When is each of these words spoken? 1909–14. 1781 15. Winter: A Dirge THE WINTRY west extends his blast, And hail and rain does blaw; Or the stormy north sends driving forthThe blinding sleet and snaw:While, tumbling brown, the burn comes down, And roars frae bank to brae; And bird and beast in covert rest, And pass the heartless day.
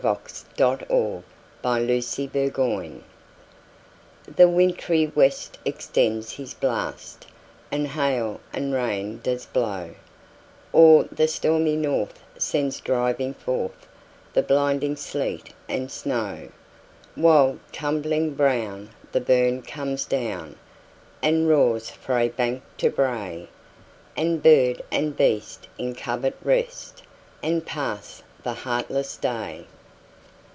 1909–14. 0.01 0.09
1781 1.61 1.61
15. 1.61 2.51
Winter: 2.65 3.01
A 4.25 4.25
Dirge 4.27 4.35
THE 4.35 4.49
WINTRY 4.49 5.07
west 5.13 5.59
extends 5.63 6.31
his 6.31 6.55
blast, 6.55 7.27
And 7.71 7.85
hail 7.89 8.39
and 8.51 8.73
rain 8.73 9.19
does 9.21 9.45
blaw; 9.45 9.89
Or 10.73 11.03
the 11.11 11.27
stormy 11.27 11.75
north 11.75 12.19
sends 12.35 12.79
driving 12.79 13.35
forthThe 13.45 14.47
blinding 14.47 14.95
sleet 14.95 15.53
and 15.69 15.91
snaw:While, 15.91 17.59
tumbling 17.71 18.33
brown, 18.33 18.89
the 19.11 19.21
burn 19.21 19.61
comes 19.61 20.05
down, 20.05 20.55
And 21.21 21.47
roars 21.47 21.91
frae 21.91 22.29
bank 22.29 22.63
to 22.79 22.89
brae; 22.89 23.49
And 24.17 24.41
bird 24.41 24.81
and 24.91 25.15
beast 25.15 25.67
in 25.77 25.93
covert 25.93 26.37
rest, 26.41 27.03
And 27.43 27.63
pass 27.63 28.23
the 28.41 28.53
heartless 28.53 29.15
day. 29.15 29.67